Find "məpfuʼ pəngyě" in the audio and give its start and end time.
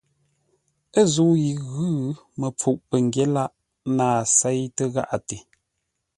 2.39-3.23